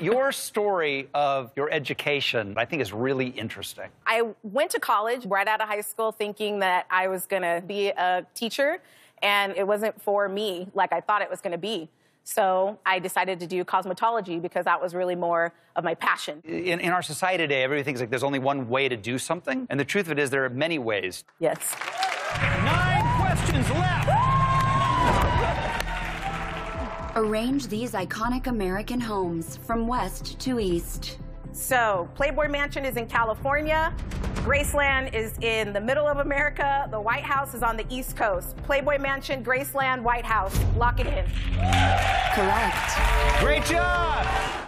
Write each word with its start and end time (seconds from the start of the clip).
Your 0.00 0.32
story 0.32 1.08
of 1.14 1.52
your 1.56 1.70
education, 1.70 2.54
I 2.56 2.64
think, 2.64 2.82
is 2.82 2.92
really 2.92 3.28
interesting. 3.28 3.86
I 4.06 4.22
went 4.42 4.70
to 4.72 4.80
college 4.80 5.26
right 5.26 5.46
out 5.46 5.60
of 5.60 5.68
high 5.68 5.80
school 5.80 6.12
thinking 6.12 6.58
that 6.60 6.86
I 6.90 7.08
was 7.08 7.26
going 7.26 7.42
to 7.42 7.62
be 7.66 7.88
a 7.88 8.26
teacher, 8.34 8.80
and 9.22 9.54
it 9.56 9.66
wasn't 9.66 10.00
for 10.00 10.28
me 10.28 10.68
like 10.74 10.92
I 10.92 11.00
thought 11.00 11.22
it 11.22 11.30
was 11.30 11.40
going 11.40 11.52
to 11.52 11.58
be. 11.58 11.88
So 12.24 12.78
I 12.84 12.98
decided 12.98 13.38
to 13.40 13.46
do 13.46 13.64
cosmetology 13.64 14.42
because 14.42 14.64
that 14.64 14.82
was 14.82 14.94
really 14.94 15.14
more 15.14 15.52
of 15.76 15.84
my 15.84 15.94
passion. 15.94 16.42
In, 16.44 16.80
in 16.80 16.90
our 16.90 17.02
society 17.02 17.44
today, 17.44 17.62
everybody 17.62 17.84
thinks 17.84 18.00
like 18.00 18.10
there's 18.10 18.24
only 18.24 18.40
one 18.40 18.68
way 18.68 18.88
to 18.88 18.96
do 18.96 19.16
something, 19.16 19.66
and 19.70 19.78
the 19.78 19.84
truth 19.84 20.06
of 20.06 20.12
it 20.12 20.18
is 20.18 20.30
there 20.30 20.44
are 20.44 20.50
many 20.50 20.78
ways. 20.78 21.24
Yes. 21.38 21.76
Nine 22.64 23.20
questions 23.20 23.70
left. 23.70 24.45
Arrange 27.16 27.68
these 27.68 27.92
iconic 27.92 28.46
American 28.46 29.00
homes 29.00 29.56
from 29.56 29.86
west 29.86 30.38
to 30.38 30.60
east. 30.60 31.16
So, 31.52 32.10
Playboy 32.14 32.48
Mansion 32.48 32.84
is 32.84 32.98
in 32.98 33.06
California. 33.06 33.94
Graceland 34.44 35.14
is 35.14 35.32
in 35.38 35.72
the 35.72 35.80
middle 35.80 36.06
of 36.06 36.18
America. 36.18 36.86
The 36.90 37.00
White 37.00 37.24
House 37.24 37.54
is 37.54 37.62
on 37.62 37.78
the 37.78 37.86
East 37.88 38.18
Coast. 38.18 38.54
Playboy 38.58 38.98
Mansion, 38.98 39.42
Graceland, 39.42 40.02
White 40.02 40.26
House. 40.26 40.54
Lock 40.76 41.00
it 41.00 41.06
in. 41.06 41.24
Correct. 42.34 43.40
Great 43.40 43.64
job. 43.64 44.65